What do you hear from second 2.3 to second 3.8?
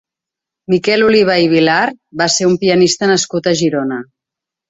ser un pianista nascut a